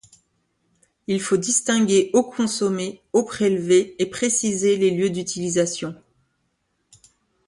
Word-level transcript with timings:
Il 1.05 1.21
faut 1.21 1.37
distinguer 1.37 2.09
eau 2.13 2.23
consommée, 2.23 3.03
eau 3.13 3.21
prélevée 3.21 3.95
et 4.01 4.07
préciser 4.07 4.75
les 4.77 4.89
lieux 4.89 5.11
d'utilisation. 5.11 5.93